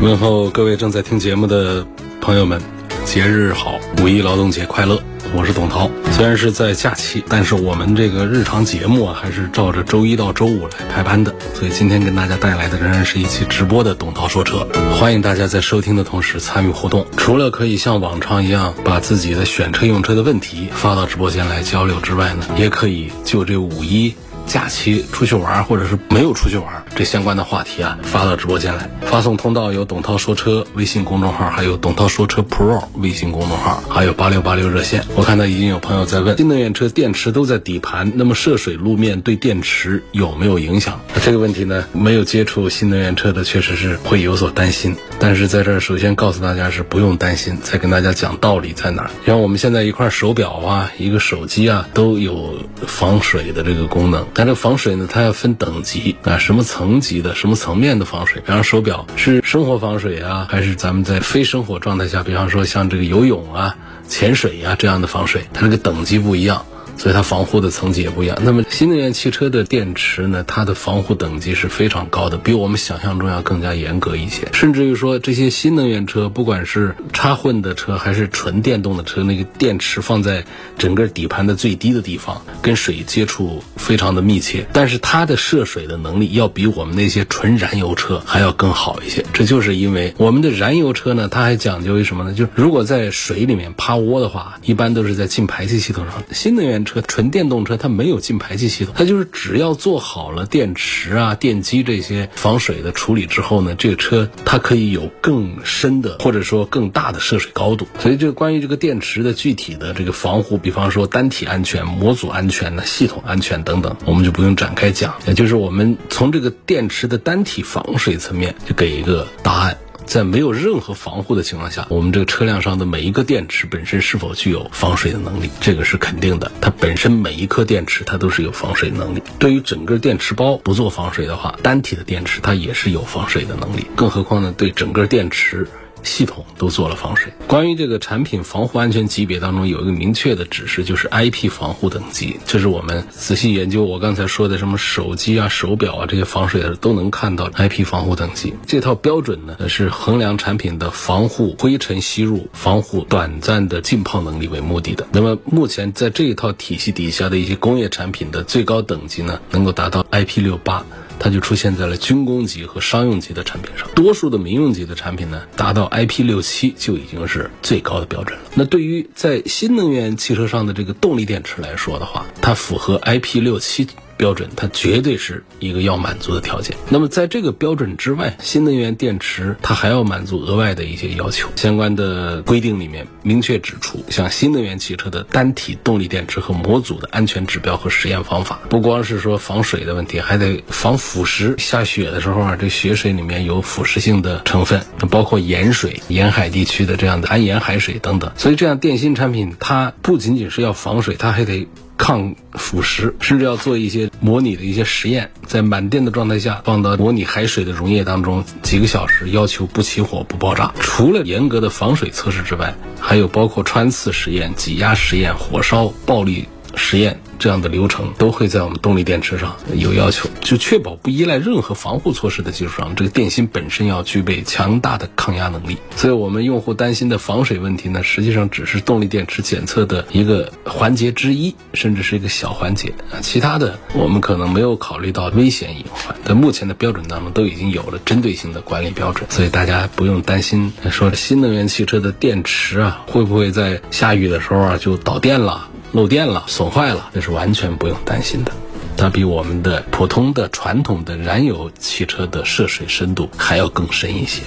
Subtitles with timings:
[0.00, 1.86] 问候各位正在听节目的
[2.22, 2.58] 朋友们，
[3.04, 4.98] 节日好，五一劳动节快乐！
[5.34, 5.90] 我是董涛。
[6.12, 11.34] 虽然是在假期，但是我们这个日常节目啊，还是照着周一到周五来排班的。
[11.52, 14.66] 所以今天跟大家带来的仍然是一期直播的董涛说车。
[14.98, 24.14] 欢迎大家在收听的同时参与互动，除了可以像往常一样把自己的选车用车的问题发到直播间来交流之外呢，也可以就这五一。
[24.46, 28.90] 假期出去玩，或者是没有出去玩，这相关的话题啊，发到直播间来。
[29.02, 35.04] 发送通道有董涛说车微信公众号，还有董涛说车 Pro 微信公众号，还有八六八六热线。
[35.16, 41.00] 我看到已经有朋友在问，新能源车电池都在底盘，那么涉水路面对电池有没有影响？
[41.22, 44.94] 这个问题呢，没有接触新能源车的，确实是会有所担心。
[45.18, 49.10] 但是在这儿，首先告诉大家是不用担心，再跟大家讲道理在哪儿。
[49.26, 52.54] 像我们现在一块手表啊，一个手机啊，都有
[52.86, 54.26] 防水的这个功能。
[54.34, 58.40] 但这防水呢，它要分等级啊，什么层层级的，什么层面的防水。
[58.40, 63.76] 比方手表是生活防水啊，还是咱们在非生活状态下，比方说像这个游泳啊、
[64.08, 66.64] 潜水呀这样的防水，它这个等级不一样。
[67.00, 68.36] 所以它防护的层级也不一样。
[68.42, 74.46] 那么新能源汽车的电池呢，它的防护等级是非常高的，比我们想象中要更加严格一些。
[74.52, 80.44] 甚至于说，这些新能源车，不管是插混的车还是纯电动的车，那个电池放在
[80.76, 89.24] 整个底盘的最低的地方，跟水接触非常的密切，但是它的涉水的能力要比我们那些纯燃油车还要更好一些。
[89.32, 92.34] 这就是因为我们的燃油车呢，它还讲究于什么呢？
[92.34, 96.22] 就如果在水里面趴窝的话，一般都是在进排气系统上。
[96.30, 97.00] 新能源车。
[97.02, 107.86] 纯电动车它没有进排气系统，它就是只要做好了电池啊、电机这些防水的处理之后呢，这个车它可以有更深的或者说更大的涉水高度。
[107.98, 115.14] 所以这个关于这个电池的具体的这个防护，比方说单体安全、模组安全呢、系统安全等等，我们就不用展开讲。
[115.26, 119.78] 也就是我们从这个电池的单体防水层面就给一个答案。
[120.10, 126.50] 在没有任何防护的情况下，我们这个车辆上的每一个电池本身是否具有防水的能力，这个是肯定的。
[126.60, 129.22] 它本身每一颗电池它都是有防水能力。
[129.38, 133.86] 对于整个电池包不做防水的话，单体的电池它也是有防水的能力。
[133.94, 135.68] 更何况呢，对整个电池。
[136.02, 137.32] 系统都做了防水。
[137.46, 142.38] 关于这个产品防护安全级别当中有一个明确的指示，就是 IP 防护等级。
[142.46, 148.54] 这是我们仔细研究我刚才说的什么手机啊、手表啊这些防水的都能看到 IP 防护等级。
[148.66, 155.06] 这套标准呢是衡量产品的防护灰尘吸入、防护短暂的浸泡能力为目的的。
[155.12, 160.84] 那么目前在这一套体系底下的一些工业产品的最高等级呢，能够达到 IP 六八。
[161.20, 168.44] 它就出现在了军工级和商用级的产品上，多数的民用级的产品呢，达到 IP 六七就已经是最高的标准了。
[168.54, 173.86] 那对于在新能源汽车上的这个动力电池来说的话，它符合 IP 六七。
[174.20, 176.76] 标准它绝对是一个要满足的条件。
[176.90, 181.48] 那么在这个标准之外，新能源电池它还要满足额外的一些要求。
[181.56, 191.58] 相关的规定里面明确指出，像新能源汽车的单体动力电池和模组的安全指标和实验方法，不光是说防水的问题，还得防腐蚀。
[191.58, 198.30] 下雪的时候啊，这雪水里面有腐蚀性的成分，包括盐水、沿海地区的这样的含盐海水等等。
[198.36, 201.66] 所以这样电芯产品它不仅仅是要防水，它还得。
[202.00, 210.72] 抗腐蚀，甚至要做一些模拟的一些实验，在满电的状态下放到模拟海水的溶液当中几个小时，要求不起火不爆炸。
[210.80, 217.20] 除了严格的防水测试之外，还有包括穿刺实验、挤压实验、火烧暴力实验。
[217.38, 225.78] 这样的流程都会在我们动力电池上有要求，就确保不依赖任何防护措施的基础上，这个电芯本身要具备强大的抗压能力。
[225.96, 233.16] 所以，我们用户担心的防水问题呢，实际上只是动力电池检测的一个环节之一，甚至是一个小环节啊。
[233.22, 245.69] 其他的我们可能没有考虑到危险隐患，在目前的标准当中都已经有了针对性的管理标准，所以大家不用担心说新能源汽车的电池啊会不会在下雨的时候啊就导电了。
[245.92, 248.52] 漏电了，损坏了，那是完全不用担心的。
[248.96, 254.42] 它比我们的普通的传统的燃油汽车的涉水深度还要更深一些。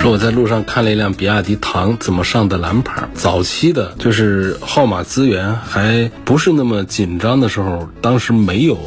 [0.00, 3.08] 说我在路上看了一辆比亚迪唐，怎么上的蓝牌？
[3.14, 8.78] 早期的就是号码资源还不是那么紧张的时候，当时没有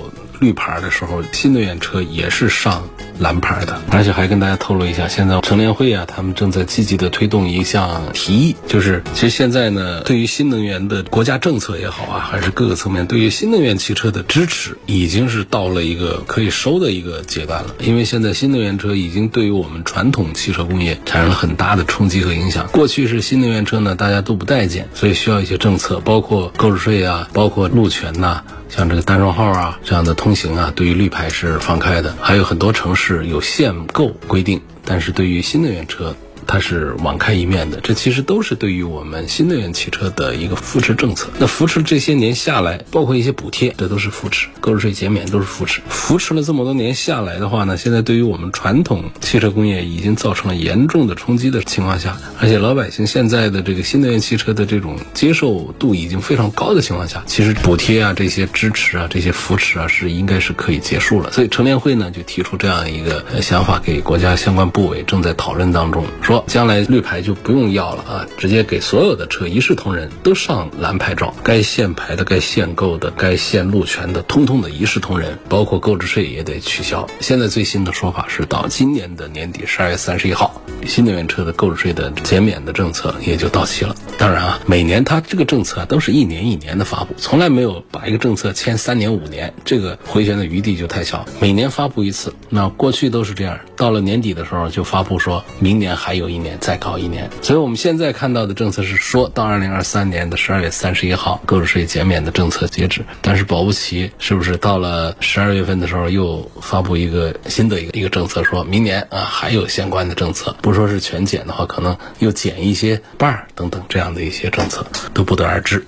[0.43, 2.83] 绿牌的时候，新能源车也是上。
[3.19, 17.75] 蓝牌的，而且还跟大家透露一下，现在乘联会啊，他们正在积极的推动一项提议，就是其实现在呢，对于新能源的国家政策也好啊，还是各个层面对于新能源汽车的支持，已经是到了一个可以收的一个阶段了。
[17.81, 22.67] 因为现在新能源车已经对于我们传统汽车工业产生了很大的冲击和影响。
[22.71, 28.43] 过去是新能源车呢，大家都不待见，所以需要一些政策，包括购置税啊，包括路权呐。
[28.75, 36.15] 像这个单双号啊这样的通行啊，对于绿牌是放开的，还有很多城市有限购规定，但是对于新能源车。
[36.47, 41.29] 它是网开一面的，这其实都是对于我们新能源汽车的一个扶持政策。
[41.39, 45.81] 那扶持这些年下来，包括一些补贴，这都是扶持；购置税减免都是扶持。
[45.87, 61.31] 扶持了这么多年下来的话呢，现在对于我们传统汽车工业已经造成了严重的冲击的情况下，而且老百姓现在的这个新能源汽车的这种接受度已经非常高的情况下，其实补贴啊、这些支持啊、这些扶持啊，是应该是可以结束了。
[61.31, 66.32] 所以乘联会呢就提出这样一个想法，给国家相关部委正在讨论当中，说。
[66.47, 71.33] 将来绿牌就不用要了啊，直接给所有的车一视同仁，都上蓝牌照。
[71.43, 77.07] 该限牌的、该限购的、该限路权的，通通的一视同仁，包括购置税也得取消。
[77.19, 83.95] 现在最新的说法是，到今年的年底十二月三十一号，新能源车的购置税的减免的政策也就到期了。
[84.17, 91.25] 当然啊，每年它这个政策都是一年一年的发布，从来没有把一个政策签三年五年，这个回旋的余地就太小。
[91.39, 96.22] 每年发布一次，那过去都是这样，到了年底的时候就发布说明年还有。
[96.23, 115.85] 有一年再搞一年，所以我们现在看到的政策是说到二零二三年的十二月三十一号购置税减免的政策截止，但是保不齐是不是到了十二月份的时候又发布一个新的一个一个政策，说明年啊还有相关的政策，不说是全减的话，可能又减一些半儿等等这样的一些政策都不得而知。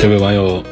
[0.00, 0.62] 这位网友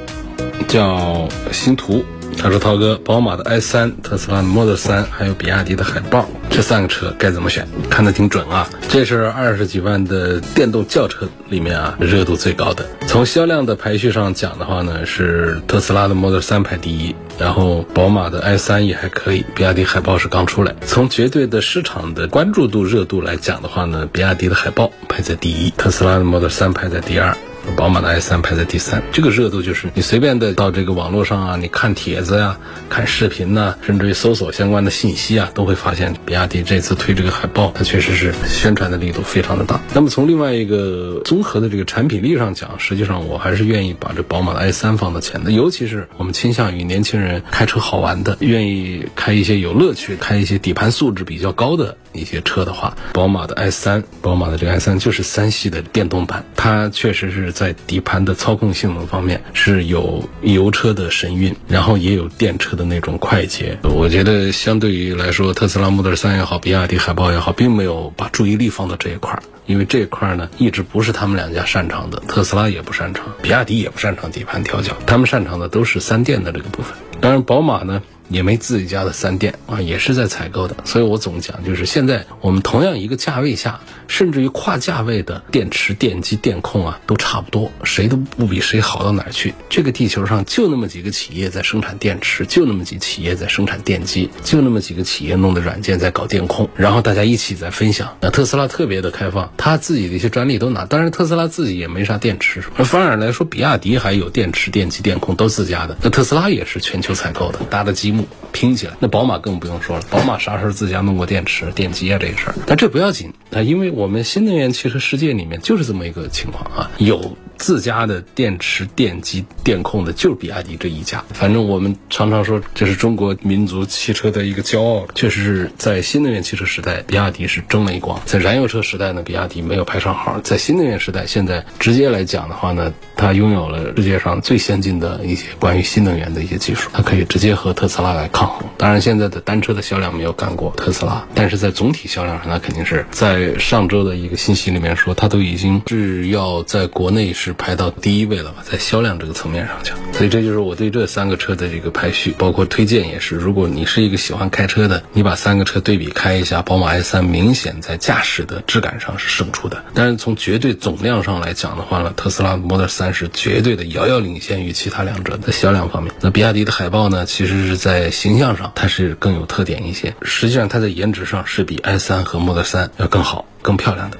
[0.69, 2.04] 叫星图。
[2.42, 7.64] 他说：“涛哥，宝马的 i3、特斯拉的 Model 3，还有比亚迪的海豹，这三个车该怎么选？
[7.88, 8.68] 看得挺准啊！
[8.88, 12.84] 这是二十几万的电动轿车里面啊，热度最高的。
[13.06, 20.74] 从销量的排序上讲的话呢，是特斯拉的 Model 3排第一，然后宝马的 i3 也还可以，比亚迪海豹是刚出来。
[20.84, 27.36] 从绝对的市场的关注度、热度来讲的话呢，比亚迪的海豹排在第一，特斯拉的 Model 3排在第二。”
[27.76, 39.80] 宝马的 i 三排在第三，这个热度就是你随便的到这个网络上啊，你看帖子呀、看视频呐，甚至于搜索相关的信息啊，都会发现比亚迪这次推这个海豹，它确实是宣传的力度非常的大。
[39.94, 57.51] 那么从另外一个综合的这个产品力上讲，实际上我还是愿意把这宝马的 i 三放到前的，尤其是我们倾向于年轻人开车好玩的，愿意开一些有乐趣、开一些底盘素质比较高的一些车的话，宝马的 i 三，宝马的这个 i 三就是三系的电动版，它确实是。
[57.52, 63.78] 在底盘的操控性能方面是有油车的神韵，然后也有电车的那种快捷。
[63.82, 76.94] 我觉得相对于来说，特斯拉 Model 3也好，比亚迪海豹也好，并没有把注意力放到这一块儿，因为这一块儿呢一直不是他们两家擅长的，特斯拉也不擅长，比亚迪也不擅长底盘调教，他们擅长的都是三电的这个部分。
[77.20, 78.02] 当然，宝马呢。
[78.32, 89.55] 也没自己家的三电啊，也是在采购的，所以我总讲，就是现在我们同样一个价位下，甚至于跨价位的电池、电机、电控啊，都差不多，谁都不比谁好到哪儿去。
[89.69, 98.17] 这个地球上就那么几个企业在生产电池，就那么几企业在生产电机，就那么几个企业弄的软件在搞电控，然后大家一起在分享。
[98.20, 108.21] 那特斯拉特别的开放，他自己的一些专利都拿，当然特斯拉自己也没啥电池，反而来说，比亚迪还有电池、电机、电控都自家的，那特斯拉也是全球采购的，搭的积木。
[108.52, 110.02] 拼起来，那宝马更不用说了。
[110.10, 112.55] 宝马啥时候自家弄过电池、电机啊这个事儿？
[112.67, 117.36] 但这不要紧啊，因为我们新能源汽车世界里面就是这么一个情况啊，有。
[117.62, 121.22] 自家的电池、电机、电控的，就是比亚迪这一家。
[121.32, 125.06] 反正我们常常说，这是中国民族汽车的一个骄傲。
[125.14, 130.40] 确实是在新能源汽车时代，比亚迪是争了一光；在燃油车时代呢，比亚迪没有排上号。
[130.40, 138.69] 在新能源时代，现在直接来讲的话呢，它拥有了世界上最先进的一些关于新能源的一些技术，它可以直接和特斯拉来抗衡。
[138.76, 147.51] 当然，现在的单车的销量没有干过特斯拉，但是在总体销量上，那肯定是在上周的一个信息里面说，它都已经是要在国内是。
[147.52, 153.36] 排到第一位了吧，在销量这个层面上讲，所以这就是我对这三个车的这个排序，包括推荐也是。
[153.36, 159.84] 如果你是一个喜欢开车的，你把三个车对比开一下，宝马 i3 明显在驾驶的质感上是胜出的。
[159.94, 166.12] 但是从绝对总量上来讲的话呢，特斯拉 Model 3是绝对的遥遥领先于其他两者的销量方面。
[166.20, 174.18] 那比亚迪的海豹呢，其实是在形象上它是更有特点一些，实际上它在颜值上是比 i 三和 Model 三要更好、更漂亮的。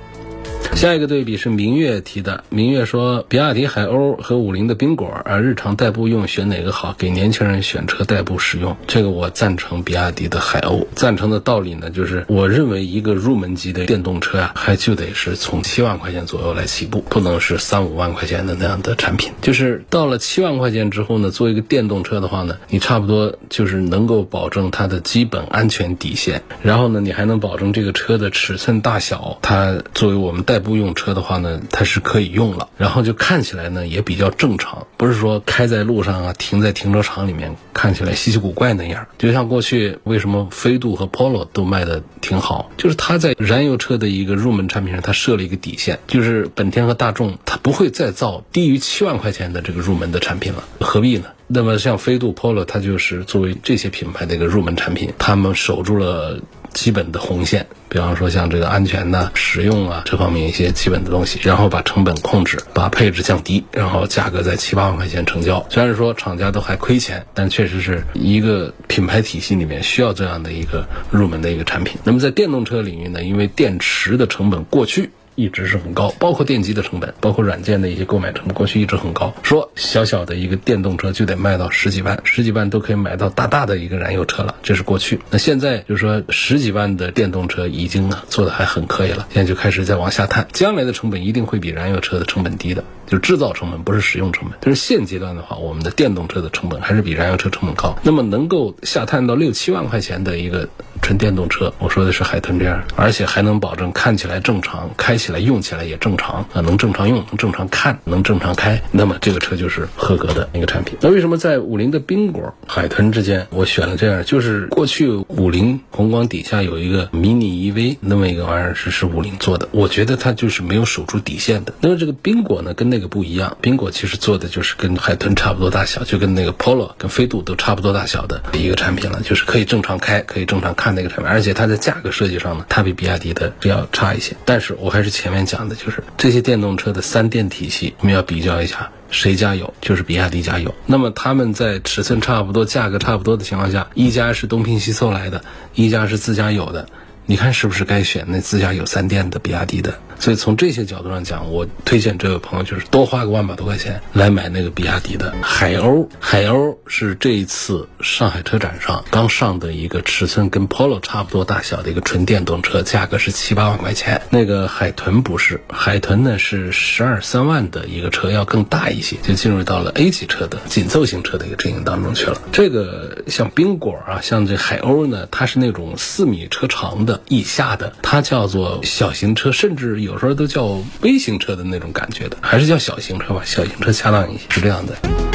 [0.75, 6.93] 下一个对比是明月提的，明月说，比亚迪海鸥和五菱的缤果啊，日常代步用选哪个好？
[6.99, 10.85] 给年轻人选车代步使用，这个我赞成比亚迪的海鸥。
[10.97, 19.31] 赞成的道理呢，就是我认为一个入门级的电动车啊，还就得是从七万块钱左右来起步，不能是三五万块钱的那样的产品。
[19.41, 39.07] 就是到了七万块钱之后呢，做一个电动车的话呢，你差不多就是能够保证它的基本安全底线，然后呢，你还能保证这个车的尺寸大小，它作为我们代步用车的话呢，它是可以用了，然后就看起来呢也比较正常，不是说开在路上啊，停在停车场里面看起来稀奇古怪那样。
[39.19, 51.27] 就像过去为什么飞度和 Polo 都卖的挺好，就是它在燃油车的一个入门产品上，它设了一个底线，就是本田和大众它不会再造低于七万块钱的这个入门的产品了，何必呢？
[51.49, 56.41] 那么像飞度、Polo，它就是作为这些品牌的一个入门产品，他们守住了。
[56.73, 65.65] 基本的红线，比方说像这个安全呐、实用啊这方面一些基本的东西，然后把成本控制，把配置降低，然后价格在七八万块钱成交。
[65.69, 71.99] 虽然说厂家都还亏钱，但确实是一个品牌体系里面需要这样的一个入门的一个产品。
[72.05, 75.11] 那么在电动车领域呢，因为电池的成本过去。
[75.35, 79.35] 一直是很高，包括电机的成本，包括软件的一些购买成本，过去一直很高。
[79.43, 85.21] 说小小的一个电动车就得卖到十几万，十几万都可以买到大大的一个燃油车了，这是过去。
[85.31, 94.59] 那现在就是说十几万的电动车已经做的还很可以了，现在就开始在往下探，将来的成本一定会比燃油车的成本低的，就制造成本不是使用成本。
[94.61, 97.97] 但是现阶段的话，我们的电动车的成本还是比燃油车成本高。
[98.03, 100.69] 那么能够下探到六七万块钱的一个
[101.01, 110.97] 纯电动车，我说的是海豚这样，而且还能保证看起来正常，开起来用起来也正常啊，能正常用，能正常看，能正常开，那么这个车就是合格的一个产品。
[111.01, 114.25] 那为什么在五菱的缤果、海豚之间，我选了这样？
[114.25, 121.75] 就是过去五菱宏光底下有一个迷你 EV 那么一个玩意儿是是五菱做的，我觉得它就是没有守住底线的。
[121.81, 134.37] 那么这个缤果呢，跟那个不一样，缤果其实做的就是跟海豚差不多大小，就跟那个 Polo 跟飞度都差不多大小的一个产品了，就是可以正常开，可以正常看的一个产品，而且它在价格设计上呢，它比比亚迪的要差一些。
[134.45, 140.75] 但是我还是前面讲的，就是这些电动车的三电体系，我们要比较一下谁家有，就是比亚迪家有。
[140.87, 145.43] 那么他们在尺寸差不多、价格差不多的情况下，一家是东拼西凑来的，
[145.75, 146.89] 一家是自家有的。
[147.27, 149.95] 你看是不是该选那自家有三电的比亚迪的？
[150.19, 156.07] 所以从这些角度上讲，我推荐这位朋友就是多花个万把多块钱来买那个比亚迪的海鸥。
[156.21, 164.23] 海鸥是这一次上海车展上刚上的一个尺寸跟 Polo 差不多大小的一个纯电动车，价格是七八万块钱。
[164.31, 172.41] 那个海豚不是，海豚呢是十二三万的一个车，要更大一些，就进入到了 A 级车的紧凑型车的一个阵营当中去了。
[172.53, 185.32] 这个像宾果啊，像这海鸥呢，它是那种四米车长的以下的，它叫做小型车，甚至有时候都叫微型车的那种感觉的，还是叫小型车吧，小型车恰当一些，是这样的。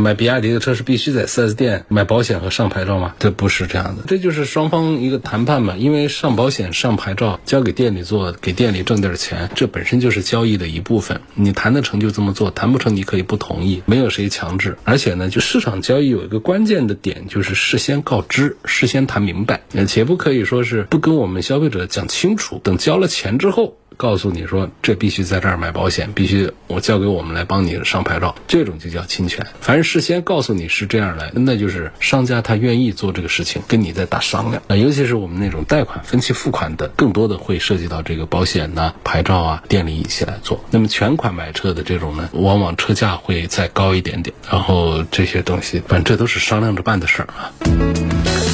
[0.00, 3.14] 买比亚迪的车是必须在 4S 店买保险和上牌照吗？
[3.18, 5.76] 这不是这样的，这就是双方一个谈判嘛。
[5.76, 11.20] 因为上保险、上牌照交给店里做，给店里挣点钱，这本身就是交易的一部分。
[11.34, 14.76] 你谈得成就这么做，谈不成你可以不同意，没有谁强制。
[14.84, 23.76] 而且呢，就市场交易有一个关键的点，就是事先告知，事先谈明白，且不可以说是不跟我们消费者讲清楚，等交了钱之后。
[23.96, 29.46] 告诉你说，这必须在这儿买保险，必须我交给我们来帮你上牌照，这种就叫侵权。
[29.60, 34.62] 凡是事先告诉你是这样来，那就是商家他愿意做这个事情，跟你在打商量。
[34.68, 40.62] 啊，尤其是我们那种贷款分期付款的，更多的会涉及到这个保险呐、牌照啊、店里一起来做。
[40.70, 44.34] 那么全款买车的这种呢，往往车价会再高一点点。
[44.50, 48.45] 然后这些东西，反正这都是商量着办的事儿啊。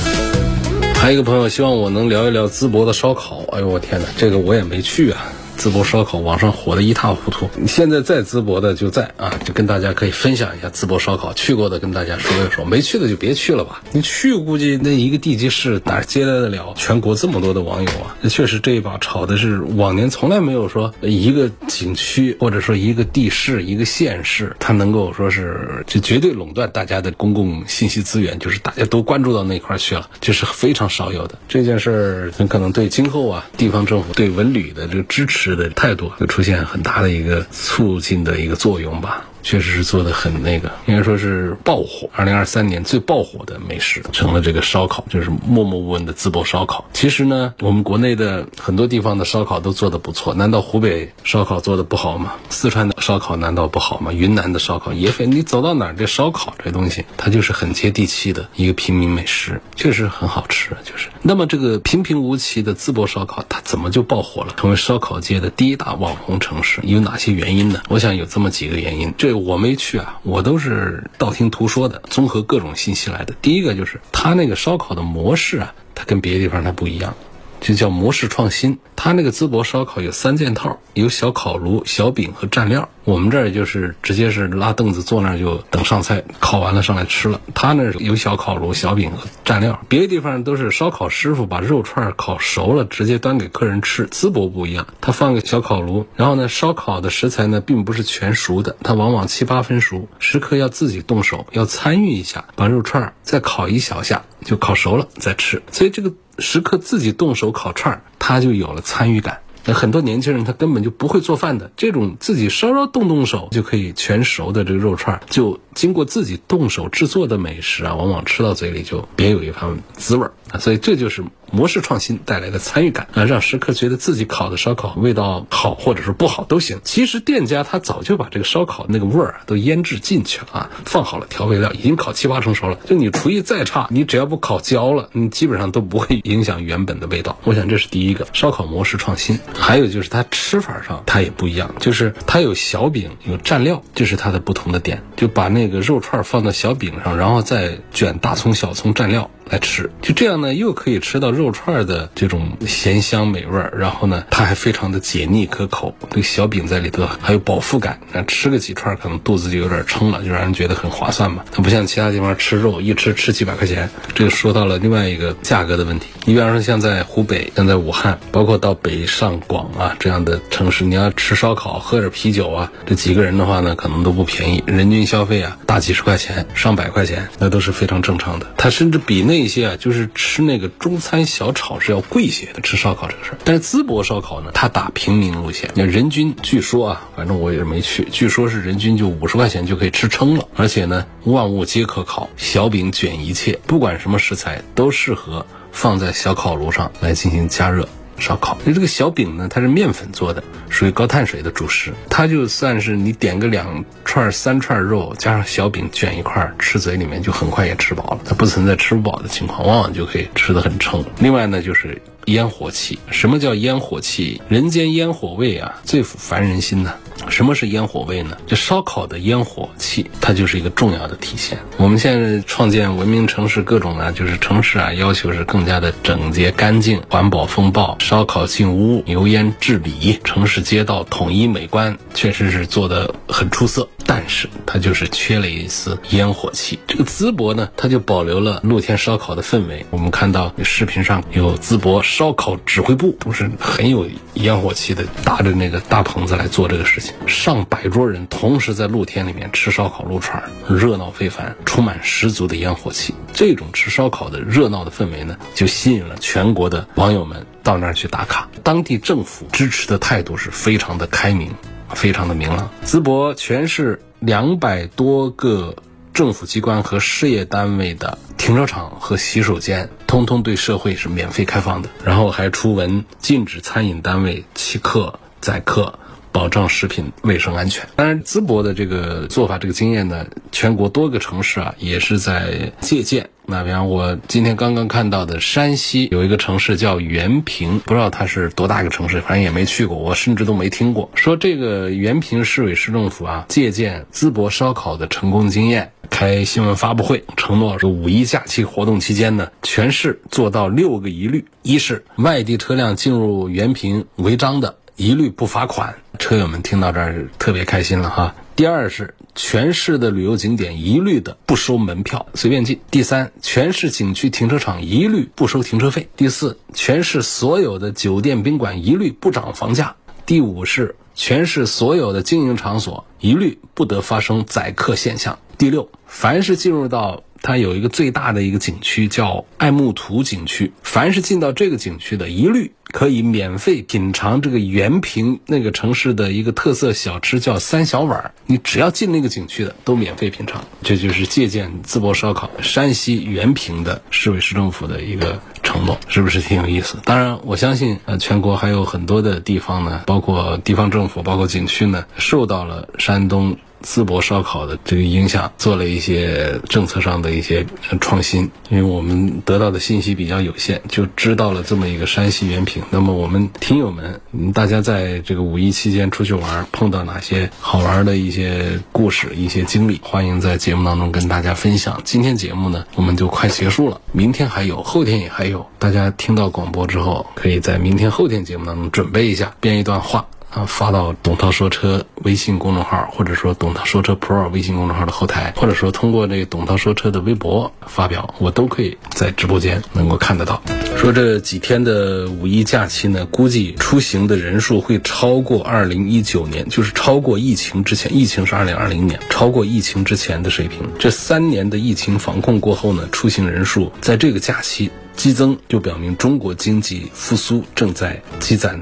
[1.02, 3.44] 还有一个朋友希望我能聊一聊淄博的烧烤。
[3.50, 5.32] 哎呦我天哪，这个我也没去啊。
[5.62, 11.32] 淄博烧烤网上火的一塌糊涂，现在在淄博的就在啊，就跟大家可以分享一下淄博烧烤。
[11.34, 13.80] 去过的跟大家说一说，没去的就别去了吧。
[13.92, 18.16] 你去估计那一个地级市哪接待得了全国这么多的网友啊？
[18.20, 31.38] 那确实这一把炒的是往年从来没有说一个景区或者说一个地市一个县市，它能够说是就绝对垄断大家的公共信息资源，就是大家都关注到那块去了，这是非常少有的。
[31.46, 35.51] 这件事儿很可能对今后啊地方政府对文旅的这个支持。
[35.54, 39.24] 的态度会出现很大的一个促进的一个作用吧。
[39.42, 42.08] 确实是做的很那个，应该说是爆火。
[42.14, 46.84] 二零二三年最爆火的美食成了这个烧烤，就是默默无闻的淄博烧烤。
[46.92, 52.34] 其实呢，我们国内的很多地方的烧烤都做的不错，难道湖北烧烤做的不好吗？
[52.50, 54.12] 四川的烧烤难道不好吗？
[54.12, 60.70] 云南的烧烤也非，你走到哪儿，这烧烤这东西，它就是很接地气的一个平民美食，确实很好吃。
[60.84, 66.80] 就是那么这个平平无奇的淄博烧烤，它怎么就爆火了，成为烧烤界的第一大网红城市？
[66.84, 67.80] 有哪些原因呢？
[67.88, 69.12] 我想有这么几个原因。
[69.18, 73.34] 这我没去啊，我都是道听途说的，综合各种信息来的。
[73.42, 77.14] 第一个就是它那个烧烤的模式啊，它跟别的地方它不一样。
[77.62, 82.86] 就叫模式创新，它那个淄博烧烤有三件套，有小烤炉、小饼和蘸料。
[83.04, 87.40] 我们这儿就是直接是拉凳子坐那儿就等上菜，烤完了上来吃了。
[87.54, 94.06] 他那儿有小烤炉、小饼和蘸料，别的地方都是烧烤师傅把肉串烤熟了直接端给客人吃。
[94.08, 105.62] 淄博不一样，他放个小烤炉，然后呢，烧烤的食材呢并不是全熟的，它往往七八分熟，食客要自己动手，要参与一下，把肉串再烤一小下就烤熟了再吃。
[105.70, 106.12] 所以这个。
[106.38, 109.40] 时刻自己动手烤串儿，他就有了参与感。
[109.64, 121.24] 那很多年轻人他根本就不会做饭的，这种自己稍稍动动手就可以全熟的这个肉串儿，就经过自己动手制作的美食啊，往往吃到嘴里就别有一番滋味儿所以这就是。
[121.54, 126.80] 模式创新带来的参与感啊，让食客觉得自己烤的烧烤味道好，或者是不好都行。
[126.82, 132.78] 其实店家他早就把这个烧烤那个味儿都腌制进去了啊，放好了调味料，已经烤七八成熟了。
[132.86, 137.36] 就你厨艺再差，你只要不烤焦了，你基本上都不会影响原本的味道。
[137.44, 139.38] 我想这是第一个烧烤模式创新。
[139.52, 145.02] 还有就是它吃法上它也不一样，就是它有小饼有蘸料，这是它的不同的点。
[145.16, 149.30] 就把那个肉串放到小饼上，然后再卷大葱、小葱蘸料。
[149.52, 155.94] 来吃，就这样呢，又可以吃到肉串的这种咸香美味儿，然后呢，它还非常的解腻可口。
[156.08, 161.44] 这个小饼在里头还有饱腹感，那吃个几串可能肚子就有点撑了，就让人觉得很划算嘛。
[161.52, 163.90] 它不像其他地方吃肉一吃吃几百块钱。
[164.14, 166.06] 这个说到了另外一个价格的问题。
[166.24, 178.46] 你比方说像在湖北，像在武汉，包括到北上广啊这样的城市，你要吃烧烤、喝点啤酒啊，这几个人的话呢，可能都不便宜，人均消费啊大几十块钱、上百块钱，那都是非常正常的。
[178.56, 179.41] 它甚至比那。
[179.42, 183.38] 一些啊，就是吃那个中餐小炒是要贵些的，吃烧烤这个事儿。
[183.44, 190.46] 但是淄博烧烤呢，它打平民路线，那人均据说啊，反正我也是没去，据说是人均就五十块钱就可以吃撑了。
[190.54, 197.88] 而且呢，万物皆可烤，小饼卷一切，不管什么食材都适合放在小烤炉上来进行加热。
[198.18, 199.48] 烧烤，那这个小饼呢？
[199.50, 201.92] 它是面粉做的，属于高碳水的主食。
[202.08, 208.20] 它就算是你点个两串、三串肉，加上小饼卷一块儿，吃嘴里面就很快也吃饱了。
[208.24, 211.04] 它不存在吃不饱的情况，往往就可以吃得很撑。
[211.18, 212.98] 另外呢，就是烟火气。
[213.10, 214.40] 什么叫烟火气？
[214.48, 216.94] 人间烟火味啊，最烦人心呢。
[217.28, 218.36] 什么是烟火味呢？
[218.46, 221.56] 这烧烤的烟火气，它就是一个重要的体现。
[221.76, 233.88] 我们现在创建文明城市，各种呢，就是城市啊，要求是更加的整洁干净、环保风暴、烧烤进屋、油烟治理、城市街道统一美观，确实是做的很出色。
[234.04, 236.78] 但是它就是缺了一丝烟火气。
[236.88, 239.86] 这个淄博呢，它就保留了露天烧烤的氛围。
[239.90, 247.14] 我们看到视频上有淄博烧烤指挥部，都是很有烟火气的，搭着那个大棚子来做这个事情。
[247.26, 253.14] 上百桌人同时在露天里面吃烧烤撸串，热闹非凡，充满十足的烟火气。
[253.32, 258.46] 这种吃烧烤的热闹的氛围呢，就吸引了全国的网友们到那儿去打卡。
[258.62, 261.50] 当地政府支持的态度是非常的开明。
[261.94, 265.76] 非常的明朗，淄博全市两百多个
[266.14, 271.88] 政府机关和事业单位的停车场和洗手间，通通对社会是免费开放的。
[272.04, 275.98] 然后还出文禁止餐饮单位欺客宰客。
[276.32, 277.86] 保障食品卫生安全。
[277.94, 283.28] 当然，淄博的这个做法、这个经验呢，全国多个城市啊也是在借鉴。
[283.44, 291.10] 那比方我今天刚刚看到的，山西有一个城市叫原平，不知道它是多大一个城市，反正也没去过，我甚至都没听过。
[291.14, 304.76] 说这个原平市委市政府啊，借鉴淄博烧烤的成功经验，开新闻发布会，承诺说五一假期活动期间呢，全市做到六个一律：一是外地车辆进入原平违章的。
[305.02, 308.36] 一律不罚款，车友们听到这儿特别开心了哈。
[308.54, 312.78] 第二是全市的旅游景点一律的不收门票，随便进。
[312.88, 316.08] 第三，全市景区停车场一律不收停车费。
[316.16, 319.96] 第四，全市所有的酒店宾馆一律不涨房价。
[320.24, 325.40] 第五是全市所有的经营场所一律不得发生宰客现象。
[325.58, 338.32] 第六，凡是进入到它有一个最大的一个景区叫爱慕图景区，凡是进到这个景区的，一律可以免费品尝这个原平那个城市的一个特色小吃，叫三小碗。
[338.46, 340.62] 你只要进那个景区的，都免费品尝。
[340.82, 346.98] 这就是借鉴淄博烧烤山西原平的市委市政府的一个承诺，是不是挺有意思？
[347.04, 353.56] 当然，我相信呃，全国还有很多的地方呢，包括地方政府，包括景区呢，受到了山东。
[353.82, 357.66] 淄博烧烤的这个影响，做了一些政策上的一些
[358.00, 358.50] 创新。
[358.70, 362.82] 因为我们得到的信息比较有限，就知道了这么一个山西原平。
[362.90, 364.20] 那么我们听友们，
[364.54, 372.00] 大家在这个五一期间出去玩，碰到哪些好玩的一些故事、一些经历，欢迎在节目当中跟大家分享。
[372.04, 375.66] 今天节目呢，我们就快结束了，明天还有，后天也还有。
[375.78, 380.26] 大家听到广播之后，可以在明天、后天节目当中准备一下，编一段话。
[380.52, 390.62] 啊，发到董涛说车微信公众号，或者说董涛说车 Pro 微信公众号的后台，或者说通过这个董涛说车的微博发表，我都可以在直播间能够看得到。
[390.94, 400.86] 说这几天的五一假期呢，估计出行的人数会超过二零一九年，就是超过疫情之前，疫情是二零二零年，超过疫情之前的水平。
[400.98, 408.78] 这三年的疫情防控过后呢，出行人数在这个假期激增，就表明中国经济复苏正在积攒。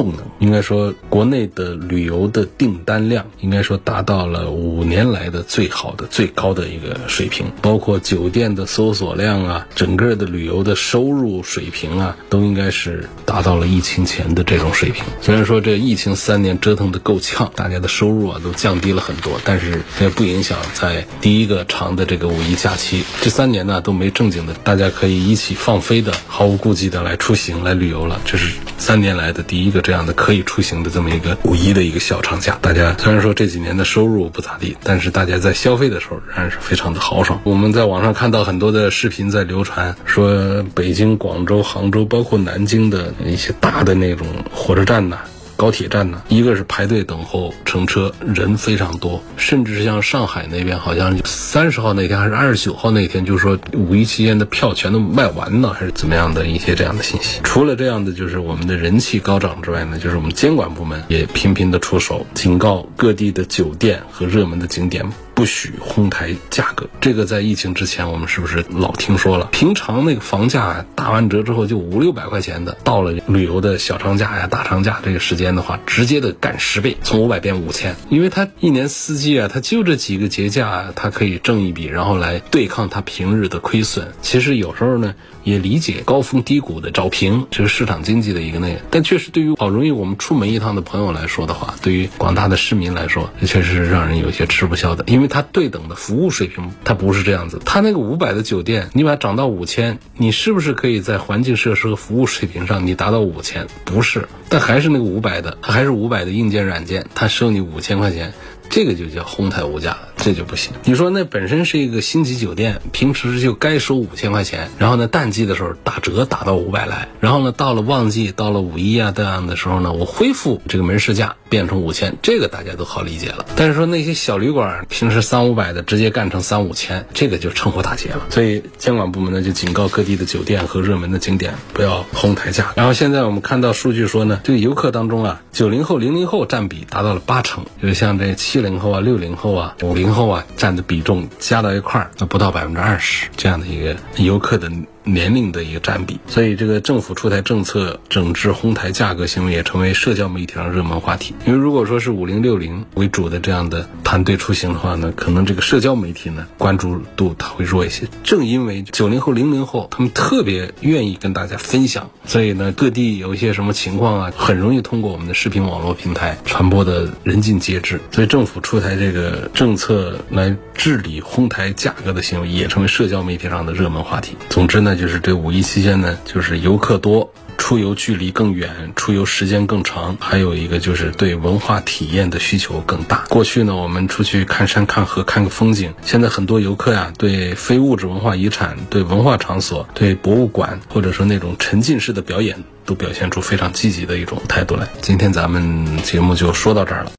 [0.00, 15.04] 动能应该说，国内的旅游的订单量应该说达到了五年来的最好的、最高的一个水平，包括酒店的搜索量啊，整个的旅游的收入水平啊，都应该是达到了疫情前的这种水平。
[15.20, 28.18] 虽然说这疫情三年折腾的够呛，大家的收入啊都降低了很多，但是也不影响在第一个长的这个五一假期，这三年呢都没正经的，大家可以一起放飞的、毫无顾忌的来出行、来旅游了。
[28.24, 29.82] 这是三年来的第一个。
[29.89, 37.40] 这这样的可以出行的这么一个五一的一个小长假，大家虽然说这几年的收入不咋地，但是大家在消费的时候仍然是非常的豪爽。
[37.42, 45.18] 我们在网上看到很多的视频在流传，说北京、广州、杭州，包括南京的一些大的那种火车站呢。
[45.60, 57.40] 高铁站呢，一个是排队等候乘车，人非常多，甚至是像上海那边，好像三十号那天还是二十九号那天，就是说五一期间的票全都卖完了，还是怎么样的一些这样的信息。
[57.44, 65.04] 除了这样的，就是我们的人气高涨之外呢，就是我们监管部门也频频的出手，警告各地的酒店和热门的景点。
[65.40, 69.48] 不许哄抬价格，这个在疫情之前我们是不是老听说了？
[69.50, 84.12] 平常那个房价打完折之后就五六百块钱的，到了旅游的小长假呀、大长假这个时间的话，直接的干十倍，从五百变五千，因为它一年四季啊，它就这几个节假，它可以挣一笔，然后来对抗它平日的亏损。
[84.20, 85.14] 其实有时候呢。
[85.44, 88.80] 也理解高峰低谷的找平，这是市场经济的一个那个。
[88.90, 95.04] 但确实对于好容易我们出门一趟的朋友来说的话，对于广大的市民来说，确实是让人有些吃不消的。
[95.06, 97.60] 因为它对等的服务水平，它不是这样子。
[97.64, 103.66] 它那个五百的酒店，你把它涨到五千，你是不是可以在环境设施和服务水平上你达到五千？
[103.84, 108.32] 不是，但还是那个五百的，它还是五百的硬件软件，它收你五千块钱。
[108.68, 110.72] 这个就叫哄抬物价了，这就不行。
[110.84, 123.46] 你说那本身是一个星级酒店，平时就该收五千块钱，然后呢淡季的时候打折打到五百来，然后呢到了旺季，到了五一啊这样的时候呢，我恢复这个门市价变成五千，这个大家都好理解了。
[123.56, 128.26] 但是说那些小旅馆平时三五百的直接干成三五千，这个就趁火打劫了。
[128.28, 132.72] 所以监管部门呢就警告各地的酒店和热门的景点不要哄抬价。
[132.76, 138.50] 然后现在我们看到数据说呢，这个游客当中啊，九零后、零零后占比达到了八成，就像这七。
[138.50, 144.70] 七零后啊，六零后啊，五零后啊，占的比重加到一块儿，那不到百分之二十，这样的一个游客的。
[145.04, 151.34] 年龄的一个占比，所以这个政府出台政策整治哄抬价格行为也成为社交媒体上热门话题。
[151.46, 158.06] 因为如果说是五零六零为主的这样的团队出行的话呢，可能这个社交媒体呢关注度它会弱一些。
[158.22, 167.98] 正因为九零后、零零后他们特别愿意跟大家分享，所以呢各地有一些什么情况啊，很容易通过我们的视频网络平台传播的人尽皆知。
[168.10, 174.36] 所以政府出台这个政策来治理哄抬价格的行为，也成为社交媒体上的热门话题。
[174.50, 174.89] 总之呢。
[174.90, 183.24] 那就是这五一期间呢，就是游客多，出游距离更远，出游时间更长，还有一个就是对文化体验的需求更大。
[183.28, 194.88] 过去呢，我们出去看山看河看个风景，现在很多游客呀，对非物质文化遗产、对文化场所、对博物馆，或者说那种沉浸式的表演，都表现出非常积极的一种态度来。
[195.00, 197.08] 今天咱们节目就说到这儿了。